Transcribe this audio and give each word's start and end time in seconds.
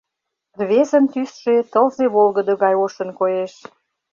Рвезын 0.59 1.05
тӱсшӧ 1.11 1.55
тылзе 1.71 2.05
волгыдо 2.15 2.53
гай 2.63 2.75
ошын 2.85 3.09
коеш. 3.19 3.53